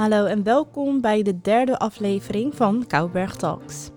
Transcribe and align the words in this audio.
Hallo 0.00 0.24
en 0.24 0.42
welkom 0.42 1.00
bij 1.00 1.22
de 1.22 1.40
derde 1.40 1.78
aflevering 1.78 2.54
van 2.54 2.84
Kouberg 2.86 3.36
Talks. 3.36 3.90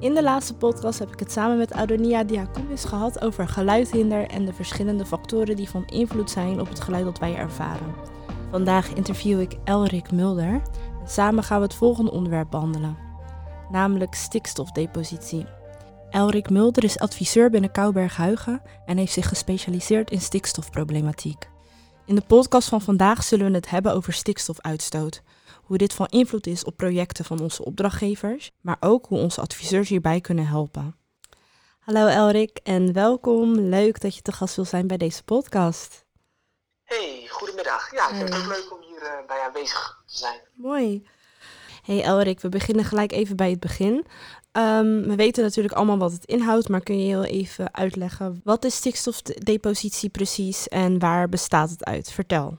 In 0.00 0.14
de 0.14 0.22
laatste 0.22 0.54
podcast 0.54 0.98
heb 0.98 1.12
ik 1.12 1.18
het 1.18 1.32
samen 1.32 1.58
met 1.58 1.72
Adonia 1.72 2.24
Diakounis 2.24 2.84
gehad 2.84 3.20
over 3.22 3.48
geluidhinder 3.48 4.26
en 4.26 4.44
de 4.44 4.52
verschillende 4.52 5.06
factoren 5.06 5.56
die 5.56 5.68
van 5.68 5.86
invloed 5.86 6.30
zijn 6.30 6.60
op 6.60 6.68
het 6.68 6.80
geluid 6.80 7.04
dat 7.04 7.18
wij 7.18 7.36
ervaren. 7.36 7.94
Vandaag 8.50 8.92
interview 8.92 9.40
ik 9.40 9.56
Elrik 9.64 10.12
Mulder. 10.12 10.62
Samen 11.06 11.42
gaan 11.42 11.58
we 11.58 11.64
het 11.64 11.74
volgende 11.74 12.10
onderwerp 12.10 12.50
behandelen, 12.50 12.96
namelijk 13.70 14.14
stikstofdepositie. 14.14 15.46
Elrik 16.10 16.50
Mulder 16.50 16.84
is 16.84 16.98
adviseur 16.98 17.50
binnen 17.50 17.72
Kouberg 17.72 18.16
Huigen 18.16 18.62
en 18.86 18.96
heeft 18.96 19.12
zich 19.12 19.28
gespecialiseerd 19.28 20.10
in 20.10 20.20
stikstofproblematiek. 20.20 21.51
In 22.04 22.14
de 22.14 22.22
podcast 22.26 22.68
van 22.68 22.80
vandaag 22.80 23.22
zullen 23.22 23.50
we 23.50 23.56
het 23.56 23.70
hebben 23.70 23.94
over 23.94 24.12
stikstofuitstoot. 24.12 25.22
Hoe 25.62 25.78
dit 25.78 25.92
van 25.92 26.06
invloed 26.06 26.46
is 26.46 26.64
op 26.64 26.76
projecten 26.76 27.24
van 27.24 27.40
onze 27.40 27.64
opdrachtgevers, 27.64 28.50
maar 28.60 28.76
ook 28.80 29.06
hoe 29.06 29.18
onze 29.18 29.40
adviseurs 29.40 29.88
hierbij 29.88 30.20
kunnen 30.20 30.46
helpen. 30.46 30.96
Hallo 31.78 32.06
Elrik 32.06 32.60
en 32.62 32.92
welkom. 32.92 33.54
Leuk 33.54 34.00
dat 34.00 34.16
je 34.16 34.22
te 34.22 34.32
gast 34.32 34.56
wil 34.56 34.64
zijn 34.64 34.86
bij 34.86 34.96
deze 34.96 35.24
podcast. 35.24 36.04
Hey, 36.84 37.26
goedemiddag. 37.28 37.92
Ja, 37.92 38.08
ik 38.08 38.14
vind 38.14 38.28
het 38.28 38.42
ook 38.42 38.48
leuk 38.48 38.72
om 38.72 38.80
hier 38.80 39.02
uh, 39.02 39.26
bij 39.26 39.40
aanwezig 39.40 40.02
te 40.06 40.18
zijn. 40.18 40.40
Mooi. 40.54 41.06
Hey 41.82 42.04
Elrik, 42.04 42.40
we 42.40 42.48
beginnen 42.48 42.84
gelijk 42.84 43.12
even 43.12 43.36
bij 43.36 43.50
het 43.50 43.60
begin. 43.60 44.06
Um, 44.52 45.02
we 45.08 45.14
weten 45.14 45.42
natuurlijk 45.42 45.74
allemaal 45.74 45.98
wat 45.98 46.12
het 46.12 46.24
inhoudt, 46.24 46.68
maar 46.68 46.80
kun 46.80 46.98
je 46.98 47.06
heel 47.06 47.24
even 47.24 47.74
uitleggen 47.74 48.40
wat 48.44 48.64
is 48.64 48.74
stikstofdepositie 48.74 50.10
precies 50.10 50.68
en 50.68 50.98
waar 50.98 51.28
bestaat 51.28 51.70
het 51.70 51.84
uit? 51.84 52.12
Vertel. 52.12 52.58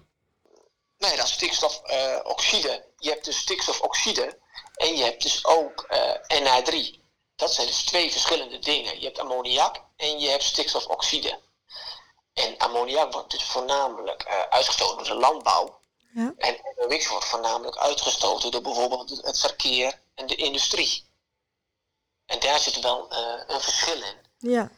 Nee, 0.98 1.16
dat 1.16 1.26
is 1.26 1.32
stikstofoxide. 1.32 2.86
je 2.98 3.10
hebt 3.10 3.26
dus 3.26 3.38
stikstofoxide 3.38 4.38
en 4.74 4.96
je 4.96 5.04
hebt 5.04 5.22
dus 5.22 5.46
ook 5.46 5.88
uh, 5.90 6.42
NH3. 6.42 7.02
Dat 7.36 7.54
zijn 7.54 7.68
dus 7.68 7.86
twee 7.86 8.12
verschillende 8.12 8.60
dingen. 8.60 9.00
Je 9.00 9.06
hebt 9.06 9.20
ammoniak 9.20 9.82
en 9.98 10.20
je 10.20 10.30
hebt 10.30 10.44
stikstofoxide. 10.44 11.40
En 12.34 12.58
ammoniak 12.58 13.14
wordt 13.14 13.32
dus 13.32 13.44
voornamelijk 13.44 14.26
uh, 14.28 14.42
uitgestoten 14.50 14.98
door 14.98 15.06
de 15.06 15.14
landbouw. 15.14 15.80
Ja. 16.14 16.34
En 16.38 16.58
NOx 16.76 17.08
wordt 17.08 17.26
voornamelijk 17.26 17.78
uitgestoten 17.78 18.52
door 18.52 18.62
bijvoorbeeld 18.62 19.10
het 19.10 19.40
verkeer 19.40 20.00
en 20.16 20.28
de 20.28 20.36
industrie. 20.36 21.12
Daar 22.44 22.60
zit 22.60 22.80
wel 22.80 23.08
uh, 23.12 23.18
een 23.48 23.62
verschil 23.62 23.96
in. 23.96 24.50
Ja. 24.52 24.72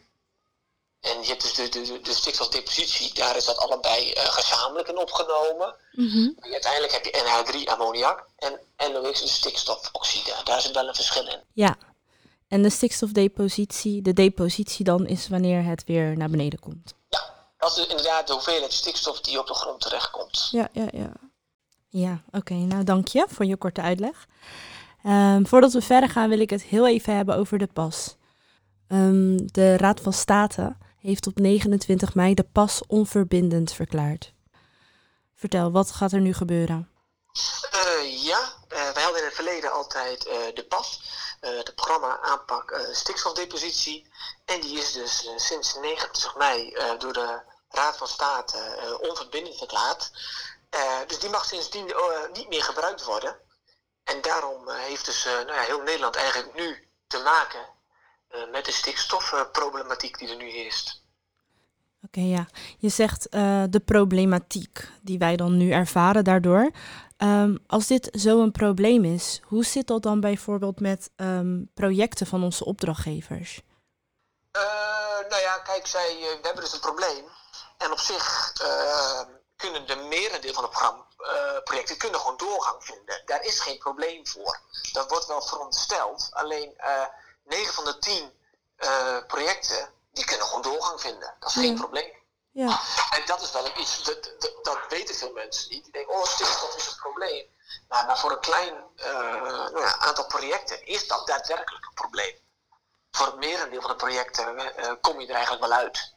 En 0.99 1.21
je 1.21 1.27
hebt 1.27 1.41
dus 1.41 1.53
de, 1.53 1.69
de, 1.69 1.99
de 2.02 2.13
stikstofdepositie, 2.13 3.13
daar 3.13 3.35
is 3.35 3.45
dat 3.45 3.57
allebei 3.57 4.11
uh, 4.11 4.23
gezamenlijk 4.23 4.88
in 4.88 4.97
opgenomen. 4.97 5.75
Mm 5.91 6.09
-hmm. 6.09 6.35
Uiteindelijk 6.39 6.94
heb 6.94 7.05
je 7.05 7.11
NH3 7.11 7.69
ammoniak 7.69 8.25
en 8.35 8.59
NOx 8.91 9.22
de 9.22 9.27
stikstofoxide. 9.27 10.35
Daar 10.44 10.61
zit 10.61 10.73
wel 10.73 10.88
een 10.88 10.95
verschil 10.95 11.27
in. 11.27 11.39
Ja. 11.53 11.75
En 12.47 12.61
de 12.61 12.69
stikstofdepositie, 12.69 14.02
de 14.02 14.13
depositie 14.13 14.85
dan 14.85 15.07
is 15.07 15.27
wanneer 15.27 15.63
het 15.63 15.83
weer 15.83 16.17
naar 16.17 16.29
beneden 16.29 16.59
komt. 16.59 16.94
Ja, 17.09 17.33
dat 17.57 17.77
is 17.77 17.88
inderdaad 17.88 18.27
de 18.27 18.33
hoeveelheid 18.33 18.73
stikstof 18.73 19.22
die 19.22 19.39
op 19.39 19.47
de 19.47 19.53
grond 19.53 19.81
terechtkomt. 19.81 20.47
Ja, 20.52 20.67
ja, 20.72 20.88
ja. 20.91 21.11
Ja, 21.89 22.22
oké. 22.31 22.53
Nou, 22.53 22.83
dank 22.83 23.07
je 23.07 23.25
voor 23.29 23.45
je 23.45 23.57
korte 23.57 23.81
uitleg. 23.81 24.25
Um, 25.07 25.47
voordat 25.47 25.73
we 25.73 25.81
verder 25.81 26.09
gaan 26.09 26.29
wil 26.29 26.39
ik 26.39 26.49
het 26.49 26.63
heel 26.63 26.87
even 26.87 27.15
hebben 27.15 27.35
over 27.35 27.57
de 27.57 27.67
pas. 27.67 28.15
Um, 28.87 29.51
de 29.51 29.77
Raad 29.77 29.99
van 29.99 30.13
State 30.13 30.75
heeft 30.99 31.27
op 31.27 31.39
29 31.39 32.13
mei 32.13 32.33
de 32.33 32.43
pas 32.43 32.81
onverbindend 32.87 33.73
verklaard. 33.73 34.33
Vertel, 35.35 35.71
wat 35.71 35.91
gaat 35.91 36.11
er 36.11 36.19
nu 36.19 36.33
gebeuren? 36.33 36.89
Uh, 37.73 38.23
ja, 38.23 38.39
uh, 38.39 38.91
wij 38.93 39.03
hadden 39.03 39.19
in 39.19 39.25
het 39.25 39.35
verleden 39.35 39.71
altijd 39.71 40.27
uh, 40.27 40.33
de 40.53 40.65
pas, 40.69 41.01
het 41.39 41.75
programma 41.75 42.19
aanpak 42.21 42.79
stikstofdepositie. 42.91 44.07
En 44.45 44.61
die 44.61 44.77
is 44.77 44.94
dus 44.94 45.29
sinds 45.35 45.75
29 45.75 46.35
mei 46.35 46.77
door 46.97 47.13
de 47.13 47.41
Raad 47.69 47.97
van 47.97 48.07
State 48.07 48.57
onverbindend 49.01 49.57
verklaard. 49.57 50.11
dus 51.07 51.19
die 51.19 51.29
mag 51.29 51.45
sindsdien 51.45 51.94
niet 52.33 52.49
meer 52.49 52.63
gebruikt 52.63 53.03
worden. 53.03 53.35
En 54.05 54.21
daarom 54.21 54.69
eh, 54.69 54.75
heeft 54.75 55.05
dus 55.05 55.25
eh, 55.25 55.33
nou 55.33 55.53
ja, 55.53 55.61
heel 55.61 55.81
Nederland 55.81 56.16
eigenlijk 56.16 56.55
nu 56.55 56.88
te 57.07 57.21
maken 57.23 57.66
eh, 58.27 58.51
met 58.51 58.66
de 58.66 58.71
stikstofproblematiek 58.71 60.17
die 60.17 60.29
er 60.29 60.35
nu 60.35 60.49
heerst. 60.49 61.03
Oké, 62.05 62.19
ja. 62.19 62.47
Je 62.77 62.89
zegt 62.89 63.27
uh, 63.29 63.63
de 63.69 63.79
problematiek 63.79 64.88
die 65.01 65.17
wij 65.17 65.35
dan 65.35 65.57
nu 65.57 65.71
ervaren 65.71 66.23
daardoor. 66.23 66.71
Um, 67.17 67.59
als 67.67 67.88
dit 67.88 68.09
zo'n 68.11 68.51
probleem 68.51 69.03
is, 69.03 69.41
hoe 69.44 69.65
zit 69.65 69.88
dat 69.88 70.03
dan 70.03 70.19
bijvoorbeeld 70.19 70.79
met 70.79 71.09
um, 71.15 71.71
projecten 71.73 72.27
van 72.27 72.44
onze 72.44 72.65
opdrachtgevers? 72.65 73.61
Uh, 74.57 74.61
nou 75.29 75.41
ja, 75.41 75.57
kijk, 75.57 75.88
zij, 75.88 76.17
we 76.19 76.39
hebben 76.41 76.63
dus 76.63 76.73
een 76.73 76.79
probleem. 76.79 77.25
En 77.77 77.91
op 77.91 77.99
zich 77.99 78.53
uh, 78.61 79.21
kunnen 79.55 79.88
de 79.88 79.95
merendeel 79.95 80.53
van 80.53 80.63
het 80.63 80.71
programma 80.71 81.04
projecten 81.65 81.97
kunnen 81.97 82.19
gewoon 82.19 82.37
doorgang 82.37 82.83
vinden. 82.83 83.21
Daar 83.25 83.43
is 83.43 83.59
geen 83.59 83.77
probleem 83.77 84.27
voor. 84.27 84.59
Dat 84.91 85.09
wordt 85.09 85.25
wel 85.25 85.41
verondersteld. 85.41 86.29
Alleen 86.31 86.73
uh, 86.77 87.01
eh, 87.01 87.07
9 87.43 87.73
van 87.73 87.85
de 87.85 87.97
10 87.97 88.33
uh, 88.77 89.17
eh, 89.17 89.25
projecten 89.25 89.93
die 90.11 90.25
kunnen 90.25 90.45
gewoon 90.45 90.61
doorgang 90.61 91.01
vinden. 91.01 91.35
Dat 91.39 91.49
is 91.49 91.55
ja. 91.55 91.61
geen 91.61 91.75
probleem. 91.75 92.11
Ja. 92.51 92.79
En 93.09 93.25
dat 93.25 93.41
is 93.41 93.51
wel 93.51 93.77
iets, 93.77 94.03
dat, 94.03 94.23
dat, 94.39 94.53
dat, 94.61 94.77
weten 94.89 95.15
veel 95.15 95.31
mensen 95.31 95.69
niet. 95.69 95.83
Die 95.83 95.91
denken, 95.91 96.13
oh 96.13 96.25
stikstof 96.25 96.75
is 96.75 96.87
een 96.87 96.95
probleem. 96.95 97.45
Maar, 97.87 98.05
maar 98.05 98.19
voor 98.19 98.31
een 98.31 98.39
klein 98.39 98.73
nou 98.95 99.79
ja, 99.79 99.97
aantal 99.97 100.25
projecten 100.25 100.85
is 100.85 101.07
dat 101.07 101.27
daadwerkelijk 101.27 101.85
een 101.85 101.93
probleem. 101.93 102.35
Voor 103.11 103.25
het 103.25 103.35
merendeel 103.35 103.81
van 103.81 103.89
de 103.89 103.95
projecten 103.95 104.71
kom 105.01 105.19
je 105.19 105.27
er 105.27 105.33
eigenlijk 105.33 105.65
wel 105.65 105.77
uit. 105.77 106.14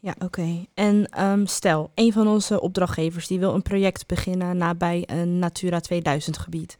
Ja, 0.00 0.14
oké. 0.14 0.24
Okay. 0.24 0.68
En 0.74 1.24
um, 1.24 1.46
stel, 1.46 1.90
een 1.94 2.12
van 2.12 2.28
onze 2.28 2.60
opdrachtgevers 2.60 3.26
die 3.26 3.38
wil 3.38 3.54
een 3.54 3.62
project 3.62 4.06
beginnen 4.06 4.56
nabij 4.56 5.02
een 5.06 5.38
Natura 5.38 5.80
2000 5.80 6.38
gebied. 6.38 6.76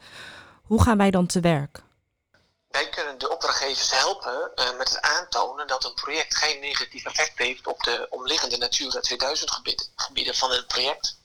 Hoe 0.63 0.83
gaan 0.83 0.99
wij 0.99 1.11
dan 1.11 1.27
te 1.27 1.41
werk? 1.41 1.83
Wij 2.69 2.89
kunnen 2.89 3.19
de 3.19 3.31
opdrachtgevers 3.31 3.91
helpen 3.91 4.51
uh, 4.55 4.79
met 4.79 4.89
het 4.89 5.01
aantonen 5.01 5.67
dat 5.67 5.85
een 5.85 5.95
project 5.95 6.37
geen 6.37 6.61
negatief 6.61 7.05
effect 7.05 7.39
heeft 7.39 7.67
op 7.67 7.83
de 7.83 8.07
omliggende 8.11 8.57
Natura 8.57 9.01
2000 9.01 9.51
gebied, 9.51 9.91
gebieden 9.95 10.35
van 10.35 10.51
het 10.51 10.67
project. 10.67 11.19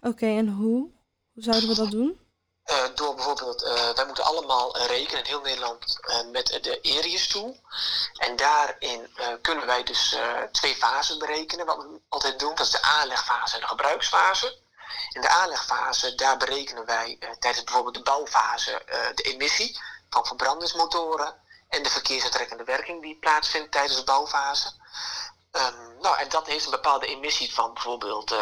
Oké, 0.00 0.08
okay, 0.08 0.36
en 0.36 0.48
hoe? 0.48 0.90
Hoe 1.32 1.42
zouden 1.42 1.68
we 1.68 1.74
dat 1.74 1.90
doen? 1.90 2.23
Uh, 2.70 2.84
door 2.94 3.14
bijvoorbeeld, 3.14 3.64
uh, 3.64 3.90
wij 3.90 4.06
moeten 4.06 4.24
allemaal 4.24 4.78
rekenen 4.78 5.22
in 5.22 5.28
heel 5.28 5.40
Nederland 5.40 5.98
uh, 6.06 6.30
met 6.32 6.58
de 6.62 6.80
Erius 6.80 7.28
tool. 7.28 7.60
En 8.16 8.36
daarin 8.36 9.16
kunnen 9.40 9.66
wij 9.66 9.82
dus 9.82 10.16
twee 10.52 10.76
fasen 10.76 11.18
berekenen, 11.18 11.66
wat 11.66 11.76
we 11.76 12.00
altijd 12.08 12.38
doen. 12.38 12.54
Dat 12.54 12.66
is 12.66 12.72
de 12.72 12.82
aanlegfase 12.82 13.54
en 13.54 13.60
de 13.60 13.66
gebruiksfase. 13.66 14.62
In 15.12 15.20
de 15.20 15.28
aanlegfase, 15.28 16.14
daar 16.14 16.36
berekenen 16.36 16.84
wij 16.84 17.18
tijdens 17.38 17.64
bijvoorbeeld 17.64 17.94
de 17.94 18.02
bouwfase 18.02 18.82
de 19.14 19.22
emissie 19.22 19.80
van 20.10 20.26
verbrandingsmotoren 20.26 21.34
en 21.68 21.82
de 21.82 21.90
verkeersaantrekkende 21.90 22.64
werking 22.64 23.02
die 23.02 23.18
plaatsvindt 23.18 23.72
tijdens 23.72 23.96
de 23.96 24.04
bouwfase. 24.04 24.72
Um, 25.56 26.00
nou, 26.00 26.18
en 26.18 26.28
dat 26.28 26.46
heeft 26.46 26.64
een 26.64 26.70
bepaalde 26.70 27.06
emissie 27.06 27.54
van 27.54 27.72
bijvoorbeeld 27.74 28.32
uh, 28.32 28.38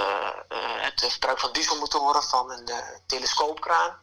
uh, 0.48 0.82
het 0.82 1.00
verbruik 1.00 1.38
van 1.38 1.52
dieselmotoren 1.52 2.22
van 2.22 2.50
een 2.50 2.70
uh, 2.70 2.76
telescoopkraan. 3.06 4.00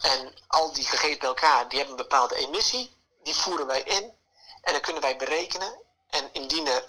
En 0.00 0.34
al 0.46 0.72
die 0.72 0.84
gegevens 0.84 1.18
bij 1.18 1.28
elkaar, 1.28 1.68
die 1.68 1.78
hebben 1.78 1.98
een 1.98 2.02
bepaalde 2.08 2.34
emissie. 2.34 2.96
Die 3.22 3.34
voeren 3.34 3.66
wij 3.66 3.82
in 3.82 4.14
en 4.62 4.72
dan 4.72 4.80
kunnen 4.80 5.02
wij 5.02 5.16
berekenen. 5.16 5.82
En 6.08 6.32
indien 6.32 6.66
er 6.66 6.84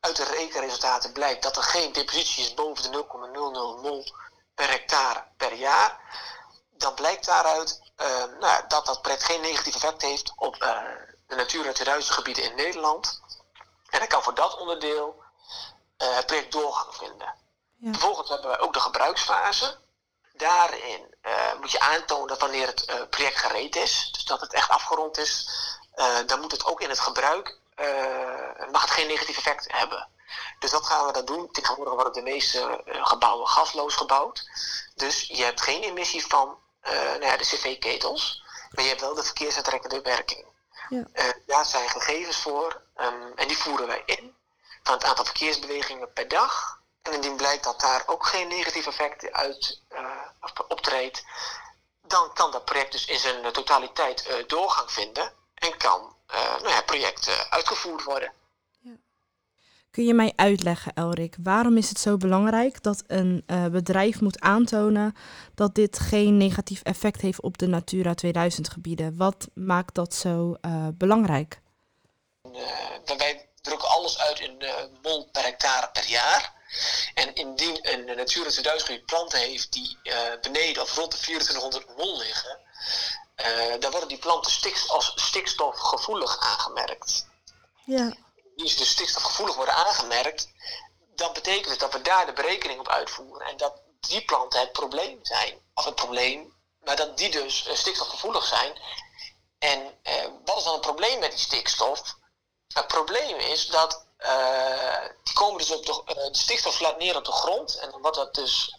uit 0.00 0.16
de 0.16 0.24
rekenresultaten 0.24 1.12
blijkt 1.12 1.42
dat 1.42 1.56
er 1.56 1.62
geen 1.62 1.92
depositie 1.92 2.44
is 2.44 2.54
boven 2.54 2.92
de 2.92 3.04
0,00 3.04 3.82
mol 3.82 4.04
per 4.54 4.70
hectare 4.70 5.24
per 5.36 5.54
jaar, 5.54 6.00
dan 6.70 6.94
blijkt 6.94 7.26
daaruit 7.26 7.80
nou, 8.40 8.62
dat 8.68 8.86
dat 8.86 9.02
project 9.02 9.24
geen 9.24 9.40
negatief 9.40 9.74
effect 9.74 10.02
heeft 10.02 10.32
op 10.36 10.56
de 11.26 11.34
Natura 11.34 11.72
2000 11.72 12.14
gebieden 12.14 12.44
in 12.44 12.54
Nederland. 12.56 13.20
En 13.88 13.98
dan 13.98 14.08
kan 14.08 14.22
voor 14.22 14.34
dat 14.34 14.56
onderdeel 14.56 15.22
uh, 16.02 16.16
het 16.16 16.26
project 16.26 16.52
doorgang 16.52 16.94
vinden. 16.94 17.34
Ja. 17.76 17.90
Vervolgens 17.90 18.28
hebben 18.28 18.50
we 18.50 18.58
ook 18.58 18.72
de 18.72 18.80
gebruiksfase. 18.80 19.78
Daarin 20.32 21.14
uh, 21.22 21.54
moet 21.60 21.70
je 21.70 21.80
aantonen 21.80 22.38
wanneer 22.38 22.66
het 22.66 22.88
uh, 22.90 23.08
project 23.10 23.36
gereed 23.36 23.76
is. 23.76 24.08
Dus 24.12 24.24
dat 24.24 24.40
het 24.40 24.52
echt 24.52 24.68
afgerond 24.68 25.18
is. 25.18 25.48
dan 26.26 26.40
moet 26.40 26.52
het 26.52 26.64
ook 26.64 26.80
in 26.80 26.88
het 26.88 27.00
gebruik, 27.00 27.58
mag 28.70 28.82
het 28.82 28.90
geen 28.90 29.06
negatief 29.06 29.36
effect 29.36 29.72
hebben. 29.72 30.08
Dus 30.58 30.70
dat 30.70 30.86
gaan 30.86 31.06
we 31.06 31.12
dan 31.12 31.24
doen. 31.24 31.50
Tegenwoordig 31.50 31.94
worden 31.94 32.12
de 32.12 32.22
meeste 32.22 32.82
gebouwen 32.86 33.48
gasloos 33.48 33.94
gebouwd. 33.94 34.50
Dus 34.94 35.26
je 35.26 35.44
hebt 35.44 35.60
geen 35.60 35.82
emissie 35.82 36.26
van 36.26 36.58
nou 36.82 37.24
ja, 37.24 37.36
de 37.36 37.44
cv-ketels. 37.44 38.42
Maar 38.70 38.84
je 38.84 38.90
hebt 38.90 39.00
wel 39.00 39.14
de 39.14 39.22
verkeersaantrekkende 39.22 40.00
werking. 40.00 40.46
Ja. 40.88 41.04
daar 41.46 41.64
zijn 41.64 41.88
gegevens 41.88 42.36
voor 42.36 42.86
Um, 43.00 43.32
en 43.36 43.48
die 43.48 43.58
voeren 43.58 43.86
wij 43.86 44.02
in 44.06 44.36
van 44.82 44.94
het 44.94 45.04
aantal 45.04 45.24
verkeersbewegingen 45.24 46.12
per 46.12 46.28
dag. 46.28 46.80
En 47.02 47.12
indien 47.12 47.36
blijkt 47.36 47.64
dat 47.64 47.80
daar 47.80 48.02
ook 48.06 48.26
geen 48.26 48.48
negatieve 48.48 48.88
effecten 48.88 49.34
uit 49.34 49.80
uh, 49.92 50.00
optreedt, 50.68 51.24
dan 52.02 52.32
kan 52.32 52.50
dat 52.50 52.64
project 52.64 52.92
dus 52.92 53.06
in 53.06 53.18
zijn 53.18 53.52
totaliteit 53.52 54.44
doorgang 54.46 54.92
vinden 54.92 55.32
en 55.54 55.76
kan 55.76 56.16
nou 56.26 56.68
ja, 56.68 56.74
het 56.74 56.86
project 56.86 57.46
uitgevoerd 57.50 58.04
worden. 58.04 58.32
Kun 59.90 60.04
je 60.04 60.14
mij 60.14 60.32
uitleggen, 60.36 60.92
Elrik, 60.94 61.36
waarom 61.42 61.76
is 61.76 61.88
het 61.88 62.00
zo 62.00 62.16
belangrijk 62.16 62.82
dat 62.82 63.02
een 63.06 63.44
uh, 63.46 63.66
bedrijf 63.66 64.20
moet 64.20 64.40
aantonen 64.40 65.16
dat 65.54 65.74
dit 65.74 65.98
geen 65.98 66.36
negatief 66.36 66.82
effect 66.82 67.20
heeft 67.20 67.42
op 67.42 67.58
de 67.58 67.66
Natura 67.66 68.14
2000 68.14 68.68
gebieden? 68.68 69.16
Wat 69.16 69.48
maakt 69.54 69.94
dat 69.94 70.14
zo 70.14 70.56
uh, 70.60 70.86
belangrijk? 70.94 71.60
Uh, 72.42 73.16
wij 73.16 73.48
drukken 73.60 73.88
alles 73.88 74.18
uit 74.18 74.40
in 74.40 74.62
mol 75.02 75.28
per 75.32 75.42
hectare 75.42 75.90
per 75.92 76.08
jaar. 76.08 76.52
En 77.14 77.34
indien 77.34 77.78
een 77.82 78.04
Natura 78.04 78.48
2000 78.48 78.90
gebied 78.90 79.06
planten 79.06 79.38
heeft 79.38 79.72
die 79.72 79.98
beneden 80.40 80.82
of 80.82 80.94
rond 80.94 81.12
de 81.12 81.18
2400 81.18 81.96
mol 81.96 82.18
liggen, 82.18 82.58
dan 83.80 83.90
worden 83.90 84.08
die 84.08 84.18
planten 84.18 84.72
als 84.88 85.12
stikstofgevoelig 85.16 86.38
aangemerkt. 86.38 87.26
Ja 87.84 88.12
die 88.58 88.76
dus 88.76 88.90
stikstofgevoelig 88.90 89.54
worden 89.54 89.74
aangemerkt, 89.74 90.48
dan 91.14 91.32
betekent 91.32 91.70
het 91.70 91.80
dat 91.80 91.92
we 91.92 92.02
daar 92.02 92.26
de 92.26 92.32
berekening 92.32 92.80
op 92.80 92.88
uitvoeren. 92.88 93.46
En 93.46 93.56
dat 93.56 93.72
die 94.00 94.24
planten 94.24 94.60
het 94.60 94.72
probleem 94.72 95.18
zijn. 95.22 95.60
Of 95.74 95.84
het 95.84 95.94
probleem, 95.94 96.56
maar 96.84 96.96
dat 96.96 97.18
die 97.18 97.30
dus 97.30 97.66
uh, 97.66 97.74
stikstofgevoelig 97.74 98.44
zijn. 98.44 98.80
En 99.58 99.98
uh, 100.04 100.12
wat 100.44 100.56
is 100.56 100.64
dan 100.64 100.72
het 100.72 100.80
probleem 100.80 101.18
met 101.18 101.30
die 101.30 101.40
stikstof? 101.40 102.16
Het 102.68 102.86
probleem 102.86 103.36
is 103.36 103.66
dat 103.66 104.06
uh, 104.18 105.04
die 105.22 105.34
komen 105.34 105.58
dus 105.58 105.70
op 105.70 105.86
de, 105.86 106.02
de, 106.14 106.28
stikstof 106.32 106.74
slaat 106.74 106.98
neer 106.98 107.16
op 107.16 107.24
de 107.24 107.32
grond. 107.32 107.78
En 107.78 107.90
dan 107.90 108.00
wordt 108.00 108.16
dat 108.16 108.34
dus 108.34 108.74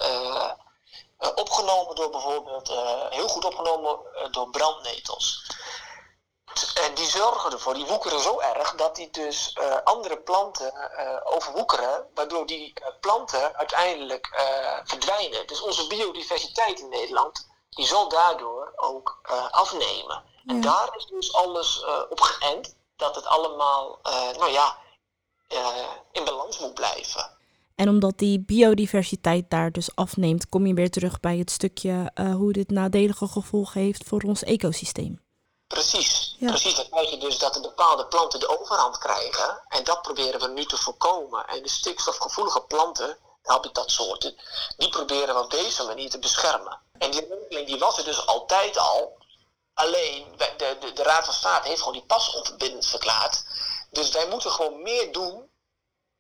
opgenomen 1.35 1.95
door 1.95 2.09
bijvoorbeeld, 2.09 2.67
heel 3.09 3.27
goed 3.27 3.45
opgenomen 3.45 3.99
door 4.31 4.49
brandnetels. 4.49 5.45
En 6.63 6.93
die 6.93 7.09
zorgen 7.09 7.51
ervoor, 7.51 7.73
die 7.73 7.85
woekeren 7.85 8.19
zo 8.19 8.39
erg 8.39 8.75
dat 8.75 8.95
die 8.95 9.09
dus 9.11 9.57
uh, 9.59 9.75
andere 9.83 10.17
planten 10.17 10.73
uh, 10.73 11.19
overwoekeren, 11.23 12.05
waardoor 12.13 12.45
die 12.45 12.73
uh, 12.81 12.87
planten 12.99 13.55
uiteindelijk 13.55 14.27
verdwijnen. 14.83 15.47
Dus 15.47 15.61
onze 15.61 15.87
biodiversiteit 15.87 16.79
in 16.79 16.89
Nederland, 16.89 17.47
die 17.69 17.85
zal 17.85 18.09
daardoor 18.09 18.73
ook 18.75 19.19
afnemen. 19.51 20.23
Ja. 20.43 20.53
En 20.53 20.61
daar 20.61 20.89
is 20.97 21.05
dus 21.05 21.33
alles 21.33 21.85
op 22.09 22.19
geënt 22.19 22.75
dat 22.95 23.15
het 23.15 23.25
allemaal, 23.25 23.99
nou 24.37 24.51
ja, 24.51 24.77
in 26.11 26.23
balans 26.23 26.59
moet 26.59 26.73
blijven. 26.73 27.37
En 27.75 27.89
omdat 27.89 28.17
die 28.17 28.39
biodiversiteit 28.39 29.49
daar 29.49 29.71
dus 29.71 29.95
afneemt, 29.95 30.49
kom 30.49 30.65
je 30.65 30.73
weer 30.73 30.91
terug 30.91 31.19
bij 31.19 31.37
het 31.37 31.51
stukje 31.51 32.11
hoe 32.37 32.53
dit 32.53 32.69
nadelige 32.69 33.27
gevolgen 33.27 33.81
heeft 33.81 34.03
voor 34.03 34.21
ons 34.21 34.43
ecosysteem. 34.43 35.27
Precies, 35.73 36.35
precies. 36.39 36.75
Dan 36.75 36.89
krijg 36.89 37.09
je 37.09 37.17
dus 37.17 37.37
dat 37.37 37.53
de 37.53 37.59
bepaalde 37.59 38.05
planten 38.05 38.39
de 38.39 38.59
overhand 38.59 38.97
krijgen. 38.97 39.61
En 39.67 39.83
dat 39.83 40.01
proberen 40.01 40.39
we 40.39 40.47
nu 40.47 40.65
te 40.65 40.77
voorkomen. 40.77 41.47
En 41.47 41.63
de 41.63 41.69
stikstofgevoelige 41.69 42.61
planten, 42.61 43.17
habitatsoorten, 43.43 44.37
die 44.77 44.89
proberen 44.89 45.35
we 45.35 45.41
op 45.41 45.51
deze 45.51 45.83
manier 45.83 46.09
te 46.09 46.19
beschermen. 46.19 46.79
En 46.97 47.11
die 47.11 47.21
ontwikkeling 47.21 47.67
die 47.67 47.79
was 47.79 47.97
er 47.97 48.03
dus 48.03 48.25
altijd 48.25 48.77
al. 48.77 49.17
Alleen 49.73 50.37
de, 50.37 50.75
de, 50.79 50.93
de 50.93 51.03
Raad 51.03 51.25
van 51.25 51.33
State 51.33 51.67
heeft 51.67 51.79
gewoon 51.79 51.97
die 51.97 52.05
pas 52.05 52.35
onverbindend 52.35 52.85
verklaard. 52.85 53.43
Dus 53.89 54.09
wij 54.09 54.27
moeten 54.27 54.51
gewoon 54.51 54.81
meer 54.81 55.11
doen, 55.11 55.49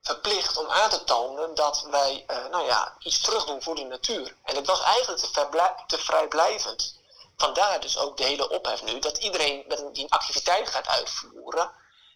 verplicht 0.01 0.57
om 0.57 0.67
aan 0.69 0.89
te 0.89 1.03
tonen 1.03 1.55
dat 1.55 1.87
wij 1.91 2.25
uh, 2.27 2.45
nou 2.51 2.65
ja, 2.65 2.95
iets 2.99 3.21
terugdoen 3.21 3.61
voor 3.61 3.75
de 3.75 3.83
natuur. 3.83 4.35
En 4.43 4.55
het 4.55 4.67
was 4.67 4.81
eigenlijk 4.81 5.21
te, 5.21 5.73
te 5.87 5.97
vrijblijvend 5.97 6.98
vandaar 7.41 7.81
dus 7.81 7.97
ook 7.97 8.17
de 8.17 8.23
hele 8.23 8.49
ophef 8.49 8.83
nu, 8.83 8.99
dat 8.99 9.17
iedereen 9.17 9.63
die 9.93 10.03
een 10.03 10.09
activiteit 10.09 10.69
gaat 10.69 10.87
uitvoeren, 10.87 11.71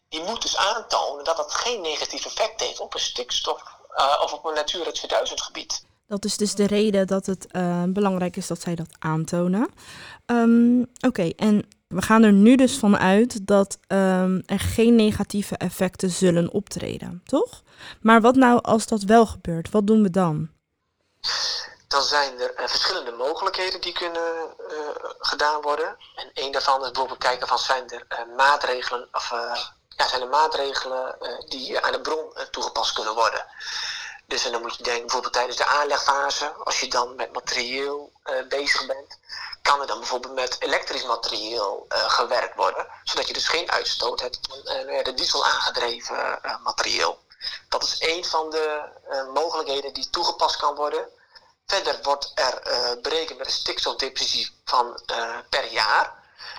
die 0.09 0.23
moet 0.23 0.41
dus 0.41 0.57
aantonen 0.57 1.23
dat 1.23 1.37
dat 1.37 1.53
geen 1.53 1.81
negatief 1.81 2.25
effect 2.25 2.61
heeft 2.61 2.79
op 2.79 2.93
een 2.93 2.99
stikstof 2.99 3.61
uh, 3.97 4.21
of 4.23 4.33
op 4.33 4.45
een 4.45 4.53
Natura 4.53 4.91
2000 4.91 5.41
gebied. 5.41 5.85
Dat 6.07 6.25
is 6.25 6.37
dus 6.37 6.55
de 6.55 6.67
reden 6.67 7.07
dat 7.07 7.25
het 7.25 7.47
uh, 7.51 7.83
belangrijk 7.87 8.35
is 8.35 8.47
dat 8.47 8.61
zij 8.61 8.75
dat 8.75 8.95
aantonen. 8.99 9.69
Um, 10.25 10.85
Oké, 11.07 11.29
en 11.35 11.67
we 11.87 12.01
gaan 12.01 12.23
er 12.23 12.33
nu 12.33 12.55
dus 12.55 12.77
van 12.77 12.97
uit 12.97 13.47
dat 13.47 13.77
um, 13.87 14.43
er 14.45 14.59
geen 14.59 14.95
negatieve 14.95 15.57
effecten 15.57 16.09
zullen 16.09 16.51
optreden, 16.51 17.21
toch? 17.25 17.63
Maar 18.01 18.21
wat 18.21 18.35
nou 18.35 18.61
als 18.61 18.87
dat 18.87 19.01
wel 19.03 19.25
gebeurt? 19.25 19.69
Wat 19.69 19.87
doen 19.87 20.03
we 20.03 20.09
dan? 20.09 20.49
Dan 21.93 22.03
zijn 22.03 22.39
er 22.39 22.59
uh, 22.59 22.67
verschillende 22.67 23.11
mogelijkheden 23.11 23.81
die 23.81 23.93
kunnen 23.93 24.55
uh, 24.71 24.77
gedaan 25.19 25.61
worden. 25.61 25.97
En 26.15 26.31
een 26.33 26.51
daarvan 26.51 26.81
is 26.81 26.91
bijvoorbeeld 26.91 27.19
kijken 27.19 27.47
van 27.47 27.59
zijn 27.59 27.89
er 27.89 28.05
uh, 28.09 28.35
maatregelen 28.35 29.07
of 29.11 29.29
ja, 29.97 30.07
zijn 30.07 30.21
er 30.21 30.27
maatregelen 30.27 31.15
die 31.47 31.79
aan 31.79 31.91
de 31.91 32.01
bron 32.01 32.33
toegepast 32.51 32.93
kunnen 32.93 33.13
worden. 33.13 33.45
Dus 34.25 34.45
en 34.45 34.51
dan 34.51 34.61
moet 34.61 34.75
je 34.75 34.83
denken 34.83 35.01
bijvoorbeeld 35.01 35.33
tijdens 35.33 35.57
de 35.57 35.65
aanlegfase, 35.65 36.53
als 36.63 36.79
je 36.79 36.87
dan 36.87 37.15
met 37.15 37.33
materieel 37.33 38.11
bezig 38.49 38.85
bent, 38.85 39.19
kan 39.61 39.81
er 39.81 39.87
dan 39.87 39.99
bijvoorbeeld 39.99 40.33
met 40.33 40.55
elektrisch 40.59 41.03
materieel 41.05 41.85
gewerkt 41.89 42.55
worden, 42.55 42.87
zodat 43.03 43.27
je 43.27 43.33
dus 43.33 43.47
geen 43.47 43.71
uitstoot 43.71 44.21
hebt 44.21 44.39
van 44.49 44.61
de 45.03 45.13
diesel 45.15 45.45
aangedreven 45.45 46.39
materieel. 46.63 47.19
Dat 47.69 47.83
is 47.83 47.95
een 47.99 48.25
van 48.25 48.49
de 48.49 48.89
mogelijkheden 49.33 49.93
die 49.93 50.09
toegepast 50.09 50.57
kan 50.57 50.75
worden. 50.75 51.09
Verder 51.65 51.99
wordt 52.01 52.31
er 52.35 52.67
uh, 52.67 53.01
berekend 53.01 53.37
met 53.37 53.47
een 53.47 53.53
stikstofdepressie 53.53 54.61
van 54.65 55.01
uh, 55.11 55.37
per 55.49 55.71
jaar. 55.71 56.13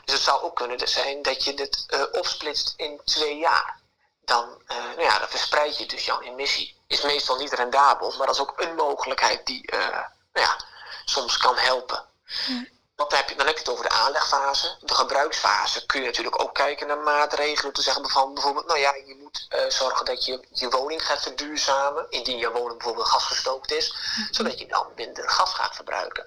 Dus 0.05 0.15
het 0.15 0.25
zou 0.25 0.43
ook 0.43 0.56
kunnen 0.56 0.89
zijn 0.89 1.23
dat 1.23 1.45
je 1.45 1.55
dit 1.55 1.85
uh, 1.89 2.03
opsplitst 2.12 2.75
in 2.77 3.01
twee 3.05 3.39
jaar. 3.39 3.83
Dan, 4.25 4.62
nou 4.67 5.03
ja, 5.03 5.19
dan 5.19 5.29
verspreid 5.29 5.79
je 5.79 5.87
dus 5.87 6.05
jouw 6.05 6.21
emissie. 6.21 6.77
Is 6.87 7.03
meestal 7.03 7.37
niet 7.37 7.53
rendabel, 7.53 8.15
maar 8.17 8.27
dat 8.27 8.35
is 8.35 8.41
ook 8.41 8.61
een 8.61 8.75
mogelijkheid 8.75 9.47
die 9.47 9.71
nou 9.71 10.47
ja, 10.47 10.56
soms 11.05 11.37
kan 11.37 11.57
helpen. 11.57 12.05
Ja. 12.47 12.65
Dan 12.97 13.07
heb, 13.09 13.29
je, 13.29 13.35
dan 13.35 13.47
heb 13.47 13.55
je 13.55 13.61
het 13.61 13.71
over 13.71 13.89
de 13.89 13.95
aanlegfase. 13.95 14.77
De 14.81 14.95
gebruiksfase 14.95 15.87
kun 15.87 16.00
je 16.00 16.07
natuurlijk 16.07 16.43
ook 16.43 16.55
kijken 16.55 16.87
naar 16.87 16.99
maatregelen. 16.99 17.73
Te 17.73 17.83
zeggen 17.83 18.11
van 18.11 18.35
bijvoorbeeld, 18.35 18.67
nou 18.67 18.79
ja, 18.79 18.95
je 18.95 19.24
moet 19.35 19.61
uh, 19.61 19.71
zorgen 19.71 20.07
dat 20.07 20.25
je 20.25 20.47
je 20.51 20.69
woning 20.69 21.07
gaat 21.07 21.23
verduurzamen. 21.23 22.07
Indien 22.11 22.39
je 22.39 22.51
woning 22.51 22.79
bijvoorbeeld 22.79 23.09
gasgestookt 23.09 23.73
is. 23.73 23.93
Mhm. 23.93 24.35
Zodat 24.35 24.59
je 24.59 24.67
dan 24.67 24.87
minder 24.97 25.29
gas 25.29 25.55
gaat 25.55 25.75
verbruiken. 25.75 26.26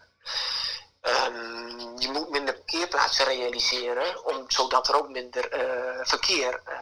Um, 1.01 1.99
je 1.99 2.09
moet 2.11 2.29
minder 2.29 2.53
parkeerplaatsen 2.53 3.25
realiseren. 3.25 4.25
Om, 4.25 4.45
zodat 4.47 4.87
er 4.87 4.95
ook 4.95 5.09
minder 5.09 5.53
uh, 5.53 6.05
verkeer 6.05 6.61
uh, 6.67 6.73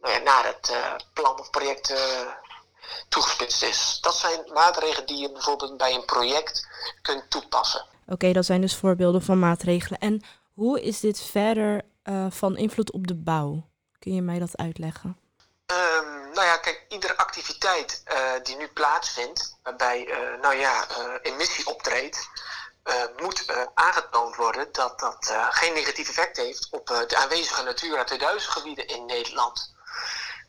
nou 0.00 0.14
ja, 0.14 0.18
naar 0.18 0.46
het 0.46 0.72
plan 1.12 1.38
of 1.38 1.50
project 1.50 1.94
toegespitst 3.08 3.62
is. 3.62 3.98
Dat 4.00 4.16
zijn 4.16 4.40
maatregelen 4.52 5.06
die 5.06 5.18
je 5.18 5.32
bijvoorbeeld 5.32 5.76
bij 5.76 5.94
een 5.94 6.04
project 6.04 6.68
kunt 7.02 7.30
toepassen. 7.30 7.86
Oké, 8.06 8.32
dat 8.32 8.44
zijn 8.44 8.60
dus 8.60 8.76
voorbeelden 8.76 9.22
van 9.22 9.38
maatregelen. 9.38 9.98
En 9.98 10.22
hoe 10.54 10.82
is 10.82 11.00
dit 11.00 11.20
verder 11.20 11.82
uh, 12.04 12.26
van 12.30 12.56
invloed 12.56 12.92
op 12.92 13.06
de 13.06 13.14
bouw? 13.14 13.68
Kun 13.98 14.14
je 14.14 14.22
mij 14.22 14.38
dat 14.38 14.56
uitleggen? 14.56 15.16
Um, 15.72 16.30
nou 16.32 16.46
ja, 16.46 16.56
kijk, 16.56 16.84
iedere 16.88 17.16
activiteit 17.16 18.02
uh, 18.06 18.32
die 18.42 18.56
nu 18.56 18.68
plaatsvindt, 18.68 19.58
waarbij 19.62 20.06
uh, 20.06 20.40
nou 20.40 20.54
ja, 20.54 20.86
emissie 21.22 21.66
optreedt, 21.66 22.28
moet 23.16 23.44
aangetoond 23.74 24.36
worden 24.36 24.72
dat 24.72 24.98
dat 24.98 25.32
geen 25.50 25.72
negatief 25.72 26.08
effect 26.08 26.36
heeft 26.36 26.68
op 26.70 26.86
de 26.86 27.16
aanwezige 27.16 27.62
Natura 27.62 28.04
2000 28.04 28.52
gebieden 28.52 28.86
in 28.86 29.06
Nederland. 29.06 29.74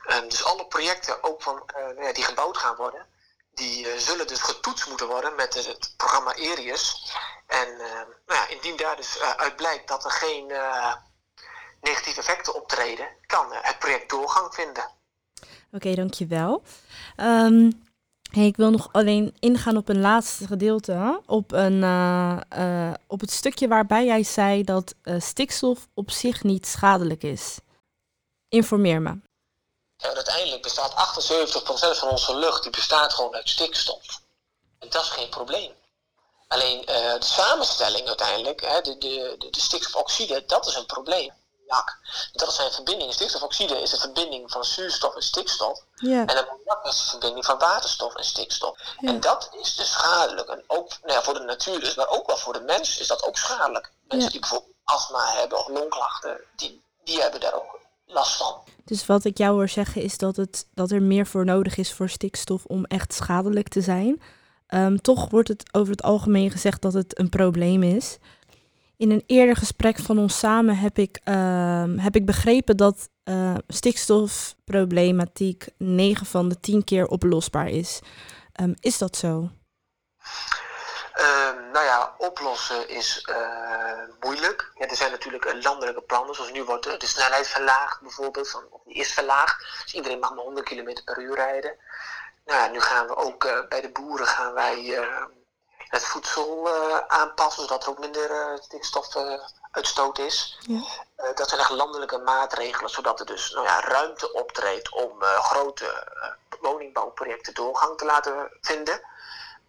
Um, 0.07 0.29
dus 0.29 0.43
alle 0.43 0.67
projecten, 0.67 1.23
ook 1.23 1.41
van, 1.41 1.63
nou 1.75 2.03
ja, 2.03 2.13
die 2.13 2.23
gebouwd 2.23 2.57
gaan 2.57 2.75
worden, 2.75 3.07
die 3.51 3.99
zullen 3.99 4.27
dus 4.27 4.41
getoetst 4.41 4.87
moeten 4.87 5.07
worden 5.07 5.35
met 5.35 5.53
het 5.53 5.93
programma 5.97 6.33
ERIUS. 6.33 7.13
En 7.47 7.77
nou 8.25 8.39
ja, 8.39 8.47
indien 8.47 8.75
daar 8.75 8.95
dus 8.95 9.19
uit 9.19 9.55
blijkt 9.55 9.87
dat 9.87 10.05
er 10.05 10.11
geen 10.11 10.53
negatieve 11.81 12.19
effecten 12.19 12.53
optreden, 12.53 13.07
kan 13.25 13.53
het 13.53 13.79
project 13.79 14.09
doorgang 14.09 14.53
vinden. 14.53 14.93
Oké, 15.75 15.95
dankjewel. 15.95 16.61
Um, 17.17 17.83
ik 18.31 18.57
wil 18.57 18.69
nog 18.69 18.89
alleen 18.91 19.35
ingaan 19.39 19.77
op 19.77 19.89
een 19.89 20.01
laatste 20.01 20.47
gedeelte. 20.47 21.21
Op, 21.25 21.51
een, 21.51 21.83
op 23.07 23.19
het 23.19 23.31
stukje 23.31 23.67
waarbij 23.67 24.05
jij 24.05 24.23
zei 24.23 24.63
dat 24.63 24.95
stikstof 25.17 25.87
op 25.93 26.11
zich 26.11 26.43
niet 26.43 26.67
schadelijk 26.67 27.23
is. 27.23 27.57
Informeer 28.49 29.01
me. 29.01 29.17
Uiteindelijk 29.97 30.61
bestaat 30.61 30.91
78% 31.95 31.99
van 31.99 32.09
onze 32.09 32.37
lucht 32.37 32.63
die 32.63 32.71
bestaat 32.71 33.13
gewoon 33.13 33.33
uit 33.33 33.49
stikstof. 33.49 34.21
En 34.79 34.89
dat 34.89 35.03
is 35.03 35.09
geen 35.09 35.29
probleem. 35.29 35.71
Alleen 36.47 36.81
de 36.85 37.17
samenstelling 37.19 38.07
uiteindelijk, 38.07 38.61
hè, 38.61 38.81
de, 38.81 38.97
de, 38.97 39.35
de, 39.37 39.49
de, 39.49 39.61
stikstofoxide, 39.61 40.43
dat 40.45 40.67
is 40.67 40.75
een 40.75 40.85
probleem. 40.85 41.31
Ammoniak. 41.67 41.97
Dat 42.33 42.53
zijn 42.53 42.71
verbindingen. 42.71 43.13
Stikstofoxide 43.13 43.81
is 43.81 43.91
een 43.91 43.99
verbinding 43.99 44.51
van 44.51 44.63
zuurstof 44.63 45.15
en 45.15 45.21
stikstof. 45.21 45.83
Ja. 45.95 46.25
En 46.25 46.37
ammoniak 46.37 46.85
is 46.85 46.99
een 47.01 47.09
verbinding 47.09 47.45
van 47.45 47.57
waterstof 47.57 48.15
en 48.15 48.23
stikstof. 48.23 48.79
Ja. 48.99 49.09
En 49.09 49.19
dat 49.19 49.49
is 49.61 49.75
dus 49.75 49.91
schadelijk. 49.91 50.49
En 50.49 50.63
ook 50.67 50.89
nou 51.01 51.13
ja, 51.13 51.21
voor 51.21 51.33
de 51.33 51.39
natuur 51.39 51.79
dus, 51.79 51.95
maar 51.95 52.09
ook 52.09 52.27
wel 52.27 52.37
voor 52.37 52.53
de 52.53 52.59
mens 52.59 52.99
is 52.99 53.07
dat 53.07 53.23
ook 53.23 53.37
schadelijk. 53.37 53.91
Mensen 54.07 54.31
die 54.31 54.39
bijvoorbeeld 54.39 54.73
astma 54.83 55.31
hebben 55.33 55.57
of 55.57 55.67
longklachten, 55.67 56.39
die, 56.55 56.83
die 57.03 57.21
hebben 57.21 57.39
daar 57.39 57.53
ook 57.53 57.79
last 58.05 58.37
van. 58.37 58.63
Dus 58.85 59.05
wat 59.05 59.23
ik 59.23 59.37
jou 59.37 59.53
hoor 59.53 59.69
zeggen 59.69 60.01
is 60.01 60.17
dat, 60.17 60.35
het, 60.35 60.67
dat 60.73 60.91
er 60.91 61.01
meer 61.01 61.27
voor 61.27 61.45
nodig 61.45 61.77
is 61.77 61.93
voor 61.93 62.09
stikstof 62.09 62.65
om 62.65 62.85
echt 62.85 63.13
schadelijk 63.13 63.67
te 63.67 63.81
zijn. 63.81 64.21
Ehm, 64.67 64.95
toch 64.97 65.29
wordt 65.29 65.47
het 65.47 65.63
over 65.71 65.91
het 65.91 66.03
algemeen 66.03 66.51
gezegd 66.51 66.81
dat 66.81 66.93
het 66.93 67.19
een 67.19 67.29
probleem 67.29 67.83
is. 67.83 68.17
In 68.97 69.11
een 69.11 69.23
eerder 69.25 69.55
gesprek 69.55 69.99
van 69.99 70.17
ons 70.17 70.39
samen 70.39 70.77
heb 70.77 70.97
ik, 70.97 71.19
ehm, 71.23 71.97
heb 71.97 72.15
ik 72.15 72.25
begrepen 72.25 72.77
dat 72.77 73.09
eh, 73.23 73.55
stikstofproblematiek 73.67 75.65
9 75.77 76.25
van 76.25 76.49
de 76.49 76.59
10 76.59 76.83
keer 76.83 77.07
oplosbaar 77.07 77.67
is. 77.67 77.99
Ehm, 78.51 78.73
is 78.79 78.97
dat 78.97 79.17
zo? 79.17 79.49
Ehm, 81.13 81.71
nou 81.71 81.85
ja, 81.85 82.15
oplossen 82.17 82.89
is 82.89 83.27
eh, 83.29 84.01
moeilijk. 84.19 84.71
Er 84.77 84.95
zijn 84.95 85.11
natuurlijk 85.11 85.45
eh, 85.45 85.61
landelijke 85.61 86.01
plannen, 86.01 86.35
zoals 86.35 86.51
nu 86.51 86.63
wordt 86.63 86.83
de, 86.83 86.97
de 86.97 87.07
snelheid 87.07 87.47
verlaagd 87.47 88.01
bijvoorbeeld, 88.01 88.49
van, 88.49 88.63
die 88.85 88.95
is 88.95 89.13
verlaagd. 89.13 89.83
Dus 89.83 89.93
iedereen 89.93 90.19
mag 90.19 90.35
maar 90.35 90.43
100 90.43 90.65
km 90.65 90.93
per 91.05 91.21
uur 91.21 91.35
rijden. 91.35 91.77
Nou 92.45 92.59
ja, 92.59 92.67
nu 92.67 92.79
gaan 92.79 93.07
we 93.07 93.15
ook 93.15 93.43
eh, 93.43 93.67
bij 93.69 93.81
de 93.81 93.89
boeren 93.89 94.27
gaan 94.27 94.53
wij 94.53 94.95
eh, 94.97 95.23
het 95.95 96.05
voedsel 96.05 96.67
eh, 96.67 96.97
aanpassen, 97.07 97.61
zodat 97.61 97.83
er 97.83 97.89
ook 97.89 97.99
minder 97.99 98.31
eh, 98.31 98.61
stikstofuitstoot 98.61 100.19
is. 100.19 100.57
Ja. 100.59 100.81
Eh, 101.15 101.35
dat 101.35 101.49
zijn 101.49 101.61
echt 101.61 101.69
landelijke 101.69 102.17
maatregelen, 102.17 102.89
zodat 102.89 103.19
er 103.19 103.25
dus 103.25 103.51
nou 103.51 103.65
ja, 103.65 103.79
ruimte 103.81 104.33
optreedt 104.33 104.91
om 104.91 105.21
eh, 105.21 105.43
grote 105.43 105.85
eh, 105.85 106.59
woningbouwprojecten 106.61 107.53
doorgang 107.53 107.97
te 107.97 108.05
laten 108.05 108.57
vinden. 108.61 109.01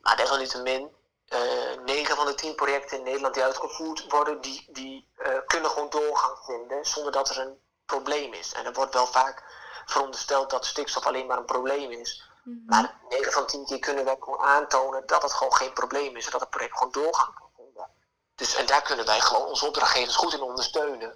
Maar 0.03 0.17
desalniettemin, 0.17 0.95
eh 1.29 1.41
9 1.85 2.17
van 2.17 2.27
de 2.27 2.35
10 2.35 2.55
projecten 2.55 2.99
in 2.99 3.05
Nederland 3.05 3.35
die 3.35 3.43
uitgevoerd 3.43 4.05
worden, 4.09 4.41
die, 4.41 4.67
die 4.69 5.09
eh, 5.17 5.33
kunnen 5.47 5.71
gewoon 5.71 5.91
doorgang 5.91 6.39
vinden 6.45 6.85
zonder 6.85 7.13
dat 7.13 7.29
er 7.29 7.39
een 7.39 7.61
probleem 7.87 8.33
is. 8.33 8.53
En 8.53 8.65
er 8.65 8.73
wordt 8.73 8.95
wel 8.95 9.07
vaak 9.07 9.43
verondersteld 9.87 10.51
dat 10.51 10.67
stikstof 10.67 11.07
alleen 11.07 11.27
maar 11.27 11.39
een 11.39 11.45
probleem 11.45 11.91
is. 11.91 12.31
Maar 12.67 12.95
9 13.09 13.33
van 13.33 13.43
de 13.43 13.49
10 13.49 13.65
keer 13.65 13.79
kunnen 13.79 14.05
wij 14.05 14.17
gewoon 14.21 14.39
aantonen 14.39 15.07
dat 15.07 15.23
het 15.23 15.33
gewoon 15.33 15.55
geen 15.55 15.73
probleem 15.73 16.17
is, 16.17 16.25
zodat 16.25 16.41
het 16.41 16.51
project 16.51 16.77
gewoon 16.77 16.93
doorgang 16.93 17.35
kan 17.35 17.49
vinden. 17.57 17.89
Dus 18.35 18.55
en 18.55 18.67
daar 18.67 18.83
kunnen 18.83 19.07
wij 19.07 19.21
gewoon 19.21 19.49
onze 19.49 19.67
opdrachtgevers 19.67 20.17
goed 20.17 20.35
in 20.35 20.43
ondersteunen. 20.43 21.15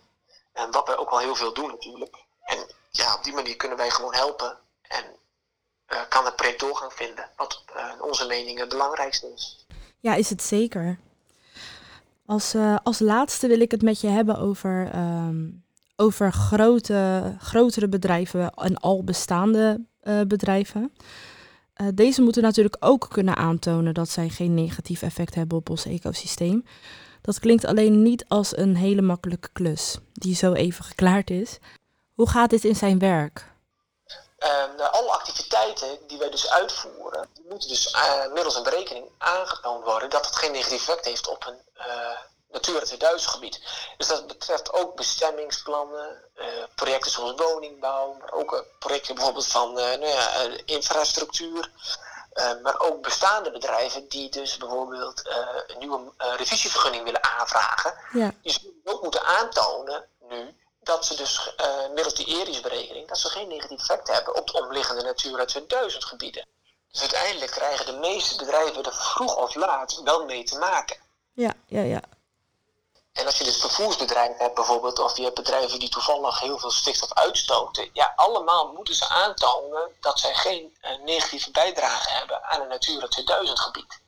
En 0.53 0.71
wat 0.71 0.87
wij 0.87 0.97
ook 0.97 1.11
wel 1.11 1.19
heel 1.19 1.35
veel 1.35 1.55
doen 1.55 1.71
natuurlijk. 1.71 2.17
En 2.41 2.67
ja, 2.91 3.15
op 3.15 3.25
die 3.25 3.33
manier 3.33 3.57
kunnen 3.57 3.79
wij 3.79 3.91
gewoon 3.91 4.15
helpen. 4.15 4.59
En 4.83 5.05
eh, 5.87 6.01
kan 6.09 6.25
het 6.25 6.37
project 6.37 6.61
doorgang 6.61 6.93
vinden. 6.93 7.31
Wat 7.37 7.65
in 7.95 8.03
onze 8.03 8.27
mening 8.27 8.59
het 8.59 8.69
belangrijkste 8.69 9.33
is. 9.33 9.67
Ja, 10.01 10.15
is 10.15 10.31
het 10.31 10.43
zeker. 10.43 10.99
Als, 12.27 12.55
eh, 12.55 12.77
als 12.83 12.99
laatste 12.99 13.47
wil 13.47 13.61
ik 13.61 13.71
het 13.71 13.83
met 13.83 14.01
je 14.01 14.09
hebben 14.09 14.37
over, 14.37 14.91
ehm, 14.93 15.49
over 15.97 16.33
grote, 16.33 17.37
grotere 17.41 17.89
bedrijven 17.89 18.55
en 18.55 18.77
al 18.77 19.05
bestaande 19.05 19.89
eh, 20.01 20.21
bedrijven. 20.27 20.93
Eh, 21.75 21.87
deze 21.95 22.23
moeten 22.23 22.43
natuurlijk 22.43 22.77
ook 22.81 23.07
kunnen 23.11 23.37
aantonen 23.37 23.95
dat 23.95 24.09
zij 24.09 24.29
geen 24.29 24.55
negatief 24.55 25.03
effect 25.03 25.35
hebben 25.35 25.59
op 25.59 25.71
ons 25.71 25.85
ecosysteem. 25.85 26.65
Dat 27.23 27.39
klinkt 27.39 27.65
alleen 27.65 28.03
niet 28.03 28.25
als 28.29 28.57
een 28.57 28.77
hele 28.77 29.03
makkelijke 29.03 29.49
klus 29.53 29.99
die 30.13 30.35
zo 30.35 30.53
even 30.53 30.85
geklaard 30.85 31.31
is. 31.31 31.59
Hoe 32.15 32.29
gaat 32.29 32.51
dit 32.51 32.65
in 32.65 32.77
zijn 32.77 32.99
werk? 32.99 33.49
Ehm, 34.39 34.77
nou, 34.77 34.93
alle 34.93 35.11
activiteiten 35.11 35.99
die 36.07 36.19
wij 36.19 36.31
dus 36.31 36.51
uitvoeren, 36.51 37.29
moeten 37.49 37.69
dus 37.69 37.91
eh, 37.91 38.33
middels 38.33 38.57
een 38.57 38.63
berekening 38.63 39.07
aangetoond 39.19 39.85
worden 39.85 40.11
dat 40.11 40.27
het 40.27 40.37
geen 40.37 40.53
negatief 40.53 40.89
effect 40.89 41.05
heeft 41.05 41.29
op 41.29 41.47
een 41.47 41.59
Natura 42.73 42.87
2000 42.87 43.31
gebied. 43.31 43.61
Dus 43.97 44.07
dat 44.07 44.27
betreft 44.27 44.73
ook 44.73 44.97
bestemmingsplannen, 44.97 46.25
eh, 46.35 46.47
projecten 46.75 47.11
zoals 47.11 47.33
woningbouw, 47.37 48.17
maar 48.19 48.33
ook 48.33 48.55
eh, 48.55 48.61
projecten 48.79 49.15
bijvoorbeeld 49.15 49.47
van 49.47 49.79
eh, 49.79 49.99
nou 49.99 50.07
ja, 50.07 50.49
infrastructuur. 50.65 51.71
Maar 52.63 52.81
ook 52.81 53.03
bestaande 53.03 53.51
bedrijven 53.51 54.09
die 54.09 54.31
dus 54.31 54.57
bijvoorbeeld 54.57 55.23
een 55.67 55.79
nieuwe 55.79 56.13
revisievergunning 56.17 57.05
willen 57.05 57.25
aanvragen. 57.25 57.95
Ja, 58.13 58.31
Die 58.43 58.53
zullen 58.53 58.81
ook 58.85 59.03
moeten 59.03 59.25
aantonen 59.25 60.05
nu 60.29 60.55
dat 60.81 61.07
ze 61.07 61.17
dus 61.17 61.55
middels 61.95 62.15
die 62.15 62.41
ERIS-berekening 62.41 63.09
dat 63.09 63.19
ze 63.19 63.29
geen 63.29 63.49
negatief 63.49 63.79
effect 63.79 64.09
hebben 64.09 64.37
op 64.37 64.47
de 64.47 64.63
omliggende 64.63 65.03
Natura 65.03 65.45
2000 65.45 66.05
gebieden. 66.05 66.47
Dus 66.91 67.01
uiteindelijk 67.01 67.51
krijgen 67.51 67.87
de 67.87 67.99
meeste 67.99 68.37
bedrijven 68.37 68.85
er 68.85 68.95
vroeg 68.95 69.37
of 69.37 69.55
laat 69.55 70.01
wel 70.05 70.25
mee 70.25 70.45
te 70.45 70.59
maken. 70.59 70.97
ja, 71.33 71.53
ja, 71.67 71.83
ja. 71.83 72.01
En 73.21 73.27
als 73.27 73.39
je 73.39 73.45
dus 73.45 73.61
vervoersbedrijven 73.61 74.37
hebt 74.39 74.55
bijvoorbeeld, 74.55 74.99
of 74.99 75.17
je 75.17 75.23
hebt 75.23 75.35
bedrijven 75.35 75.79
die 75.79 75.89
toevallig 75.89 76.41
heel 76.41 76.59
veel 76.59 76.71
stikstof 76.71 77.13
uitstoten, 77.13 77.91
ja, 77.93 78.13
allemaal 78.17 78.73
moeten 78.73 78.95
ze 78.95 79.09
aantonen 79.09 79.97
dat 80.01 80.19
zij 80.19 80.35
geen 80.35 80.77
eh, 80.81 80.99
negatieve 80.99 81.51
bijdrage 81.51 82.11
hebben 82.11 82.45
aan 82.45 82.61
een 82.61 82.69
Natura 82.69 83.09
2000 83.09 83.61
gebied. 83.61 84.01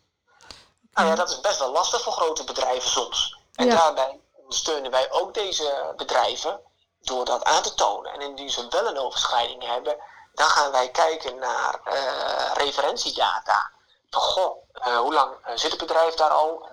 Nou 0.92 1.08
ja, 1.08 1.14
dat 1.14 1.30
is 1.30 1.40
best 1.40 1.58
wel 1.58 1.72
lastig 1.72 2.02
voor 2.02 2.12
grote 2.12 2.44
bedrijven 2.44 2.90
soms. 2.90 3.36
En 3.54 3.66
Ja. 3.66 3.74
daarbij 3.76 4.20
ondersteunen 4.36 4.90
wij 4.90 5.10
ook 5.10 5.34
deze 5.34 5.92
bedrijven 5.96 6.60
door 7.00 7.24
dat 7.24 7.44
aan 7.44 7.62
te 7.62 7.74
tonen. 7.74 8.12
En 8.12 8.20
indien 8.20 8.50
ze 8.50 8.66
wel 8.68 8.86
een 8.86 8.98
overschrijding 8.98 9.66
hebben, 9.66 9.96
dan 10.34 10.46
gaan 10.46 10.70
wij 10.70 10.88
kijken 10.90 11.38
naar 11.38 11.80
eh, 11.84 12.50
referentiedata. 12.54 13.70
Van 14.10 14.22
goh, 14.22 14.56
eh, 14.72 14.96
hoe 14.98 15.12
lang 15.12 15.36
zit 15.54 15.70
het 15.70 15.80
bedrijf 15.80 16.14
daar 16.14 16.30
al? 16.30 16.68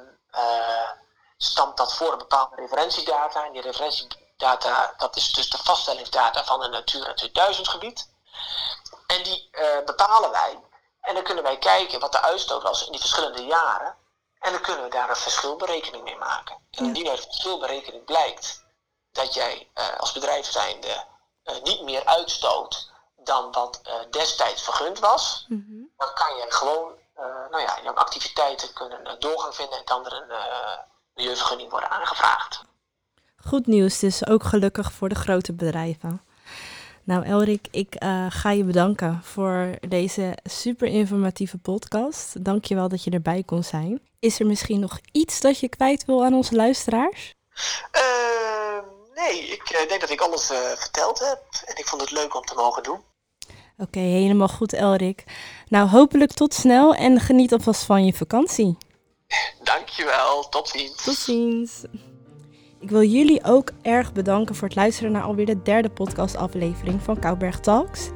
Stamt 1.42 1.78
dat 1.78 1.94
voor 1.96 2.12
een 2.12 2.18
bepaalde 2.18 2.56
referentiedata? 2.56 3.46
En 3.46 3.52
die 3.52 3.62
referentiedata, 3.62 4.94
dat 4.98 5.16
is 5.16 5.32
dus 5.34 5.50
de 5.50 5.58
vaststellingsdata 5.58 6.44
van 6.44 6.64
een 6.64 6.72
Natura 6.72 7.14
2000 7.14 7.68
gebied. 7.68 8.10
En 9.08 9.24
die 9.24 9.48
eh, 9.52 9.86
bepalen 9.86 10.32
wij. 10.32 10.60
En 11.02 11.14
dan 11.14 11.24
kunnen 11.24 11.44
wij 11.44 11.58
kijken 11.58 12.00
wat 12.00 12.12
de 12.12 12.22
uitstoot 12.22 12.64
was 12.64 12.86
in 12.86 12.92
die 12.92 13.00
verschillende 13.00 13.46
jaren. 13.46 13.96
En 14.40 14.52
dan 14.52 14.62
kunnen 14.62 14.84
we 14.84 14.90
daar 14.90 15.10
een 15.10 15.16
verschilberekening 15.16 16.04
mee 16.04 16.18
maken. 16.18 16.56
En 16.72 16.86
indien 16.86 17.10
uit 17.10 17.22
verschilberekening 17.22 18.06
blijkt 18.06 18.64
dat 19.12 19.34
jij 19.34 19.70
eh, 19.74 19.98
als 19.98 20.12
bedrijf 20.12 20.52
zijnde 20.52 21.06
eh, 21.44 21.62
niet 21.62 21.82
meer 21.82 22.06
uitstoot 22.06 22.92
dan 23.16 23.52
wat 23.52 23.82
destijds 24.10 24.62
vergund 24.62 25.00
was, 25.00 25.46
Mhm. 25.48 25.84
dan 25.98 26.14
kan 26.14 26.36
je 26.36 26.46
gewoon, 26.50 26.94
nou 27.50 27.60
ja, 27.62 27.80
jouw 27.84 27.94
activiteiten 27.94 28.74
kunnen 28.74 29.20
doorgang 29.20 29.56
vinden 29.56 29.78
en 29.78 29.84
kan 29.84 30.06
er 30.06 30.14
een 30.14 30.32
milieuvergunning 31.20 31.70
worden 31.70 31.90
aangevraagd. 31.90 32.64
Goed 33.46 33.68
nieuws 33.68 34.00
dus, 34.00 34.28
ook 34.28 34.44
gelukkig 34.44 34.92
voor 34.92 35.10
de 35.10 35.16
grote 35.16 35.54
bedrijven. 35.54 36.22
Nou 37.04 37.24
Elrik, 37.24 37.68
ik 37.72 37.96
eh, 37.96 38.26
ga 38.30 38.52
je 38.52 38.64
bedanken 38.64 39.22
voor 39.24 39.76
deze 39.88 40.38
super 40.44 40.88
informatieve 40.88 41.58
podcast. 41.58 42.44
Dank 42.46 42.66
je 42.66 42.76
wel 42.76 42.90
dat 42.90 43.04
je 43.04 43.12
erbij 43.12 43.44
kon 43.44 43.64
zijn. 43.64 44.02
Is 44.20 44.40
er 44.40 44.46
misschien 44.46 44.80
nog 44.80 45.00
iets 45.12 45.42
dat 45.42 45.60
je 45.60 45.70
kwijt 45.70 46.06
wil 46.06 46.26
aan 46.26 46.34
onze 46.34 46.56
luisteraars? 46.56 47.34
Eh, 47.92 48.80
nee, 49.16 49.42
ik 49.42 49.70
eh, 49.70 49.88
denk 49.88 50.02
dat 50.02 50.10
ik 50.10 50.22
alles 50.22 50.50
eh, 50.50 50.58
verteld 50.58 51.20
heb 51.20 51.44
en 51.66 51.78
ik 51.78 51.88
vond 51.88 52.02
het 52.02 52.12
leuk 52.12 52.36
om 52.36 52.46
te 52.46 52.56
mogen 52.56 52.84
doen. 52.84 53.00
Oké, 53.78 54.00
helemaal 54.00 54.48
goed 54.48 54.74
Elrik. 54.74 55.24
Nou, 55.68 55.90
hopelijk 55.90 56.32
tot 56.32 56.54
snel 56.54 56.96
en 56.96 57.20
geniet 57.20 57.54
alvast 57.54 57.84
van 57.84 58.06
je 58.06 58.14
vakantie. 58.14 58.78
Dankjewel, 59.64 60.50
tot 60.50 60.68
ziens. 60.68 61.04
Tot 61.04 61.16
ziens. 61.16 61.84
Ik 62.80 62.90
wil 62.90 63.04
jullie 63.04 63.44
ook 63.44 63.72
erg 63.82 64.14
bedanken 64.14 64.56
voor 64.56 64.68
het 64.68 64.78
luisteren 64.78 65.12
naar 65.12 65.24
alweer 65.24 65.46
de 65.46 65.62
derde 65.62 65.90
podcastaflevering 65.90 67.02
van 67.02 67.20
Kouberg 67.20 67.60
Talks. 67.60 68.10